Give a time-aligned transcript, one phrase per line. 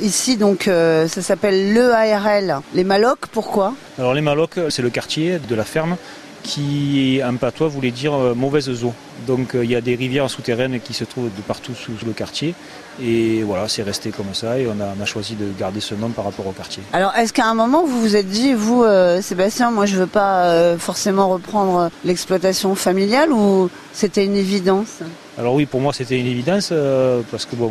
[0.00, 2.62] Ici, donc, euh, ça s'appelle l'EARL.
[2.74, 3.74] Les Malocs, pourquoi?
[3.98, 5.98] Alors les Malocs, c'est le quartier de la ferme
[6.42, 8.94] qui, en patois, voulait dire euh, mauvaise eau.
[9.26, 12.12] Donc euh, il y a des rivières souterraines qui se trouvent de partout sous le
[12.14, 12.54] quartier.
[13.02, 15.94] Et voilà, c'est resté comme ça et on a, on a, choisi de garder ce
[15.94, 16.82] nom par rapport au quartier.
[16.94, 20.06] Alors est-ce qu'à un moment vous vous êtes dit, vous euh, Sébastien, moi je veux
[20.06, 25.00] pas euh, forcément reprendre l'exploitation familiale ou c'était une évidence?
[25.38, 27.70] Alors oui, pour moi c'était une évidence euh, parce que bon...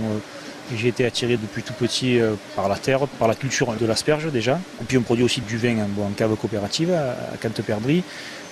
[0.75, 2.19] J'ai été attiré depuis tout petit
[2.55, 4.59] par la terre, par la culture de l'asperge déjà.
[4.81, 8.03] Et puis on produit aussi du vin bon, en cave coopérative à Canteperdry,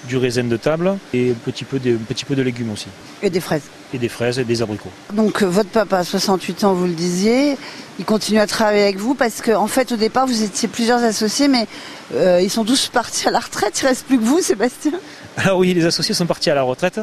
[0.08, 2.88] du raisin de table et un petit, peu de, un petit peu de légumes aussi.
[3.22, 4.92] Et des fraises Et des fraises et des abricots.
[5.14, 7.58] Donc votre papa, 68 ans, vous le disiez,
[8.00, 11.04] il continue à travailler avec vous parce qu'en en fait au départ vous étiez plusieurs
[11.04, 11.68] associés mais
[12.14, 14.94] euh, ils sont tous partis à la retraite, il reste plus que vous Sébastien
[15.38, 17.00] Alors oui, les associés sont partis à la retraite.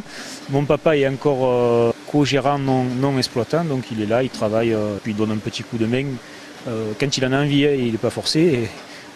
[0.50, 4.72] Mon papa est encore euh, co-gérant non, non, exploitant, donc il est là, il travaille,
[4.72, 6.06] euh, puis il donne un petit coup de main
[6.68, 8.40] euh, quand il en a envie, hein, il n'est pas forcé.
[8.40, 8.68] Et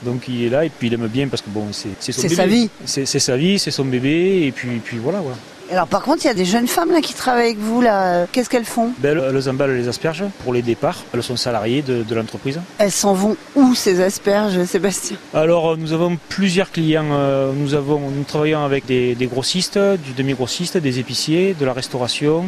[0.04, 2.34] donc il est là et puis il aime bien parce que bon, c'est son bébé.
[2.34, 2.70] sa vie.
[2.84, 5.20] C'est sa vie, c'est son bébé et puis, puis voilà.
[5.20, 5.36] voilà.
[5.72, 8.26] Alors par contre, il y a des jeunes femmes là qui travaillent avec vous là.
[8.32, 8.92] Qu'est-ce qu'elles font?
[8.98, 11.04] Ben, Elles emballent les asperges pour les départs.
[11.14, 12.60] Elles sont salariées de, de l'entreprise.
[12.78, 15.16] Elles s'en vont où ces asperges, Sébastien?
[15.34, 17.10] Alors nous avons plusieurs clients.
[17.12, 21.72] Euh, nous avons, nous travaillons avec des, des grossistes, du demi-grossiste, des épiciers, de la
[21.72, 22.46] restauration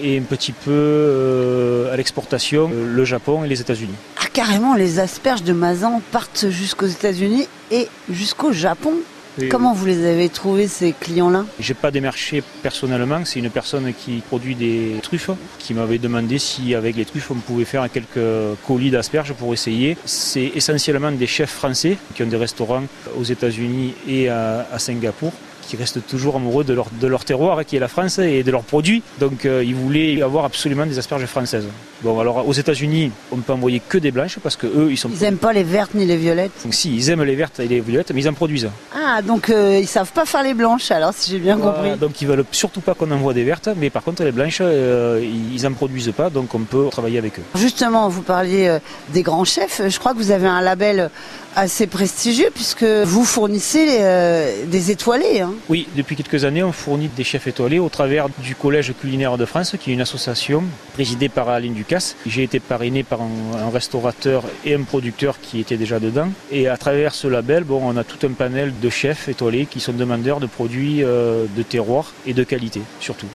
[0.00, 3.94] et un petit peu euh, à l'exportation, euh, le Japon et les États-Unis.
[4.20, 8.94] Ah carrément, les asperges de Mazan partent jusqu'aux États-Unis et jusqu'au Japon
[9.38, 11.44] et Comment vous les avez trouvés ces clients-là?
[11.60, 16.74] J'ai pas démarché personnellement, c'est une personne qui produit des truffes qui m'avait demandé si
[16.74, 19.98] avec les truffes on pouvait faire quelques colis d'asperges pour essayer.
[20.06, 22.84] C'est essentiellement des chefs français qui ont des restaurants
[23.18, 25.32] aux États-Unis et à, à Singapour
[25.66, 28.50] qui restent toujours amoureux de leur, de leur terroir, qui est la France, et de
[28.50, 29.02] leurs produits.
[29.20, 31.66] Donc euh, ils voulaient avoir absolument des asperges françaises.
[32.02, 34.98] Bon, alors aux États-Unis, on ne peut envoyer que des blanches parce que eux, ils
[34.98, 35.08] sont.
[35.08, 36.52] Ils n'aiment pas les vertes ni les violettes.
[36.62, 38.68] Donc si, ils aiment les vertes et les violettes, mais ils en produisent.
[38.94, 41.90] Ah, donc euh, ils savent pas faire les blanches, alors si j'ai bien compris.
[41.90, 44.58] Euh, donc ils veulent surtout pas qu'on envoie des vertes, mais par contre les blanches,
[44.60, 45.24] euh,
[45.54, 47.42] ils en produisent pas, donc on peut travailler avec eux.
[47.54, 48.78] Justement, vous parliez euh,
[49.10, 49.80] des grands chefs.
[49.88, 51.10] Je crois que vous avez un label
[51.54, 53.86] assez prestigieux puisque vous fournissez
[54.66, 55.40] des étoilés.
[55.40, 55.54] Hein.
[55.68, 59.44] Oui, depuis quelques années, on fournit des chefs étoilés au travers du Collège culinaire de
[59.44, 60.62] France, qui est une association
[60.94, 62.16] présidée par Aline Ducasse.
[62.26, 66.28] J'ai été parrainé par un, un, restaurateur et un producteur qui étaient déjà dedans.
[66.50, 69.80] Et à travers ce label, bon, on a tout un panel de chefs étoilés qui
[69.80, 73.24] sont demandeurs de produits euh, de terroir et de qualité, surtout.